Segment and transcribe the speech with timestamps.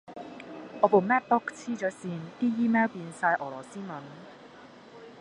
[0.81, 4.01] 我部 MacBook 痴咗線，啲 email 變晒俄羅斯文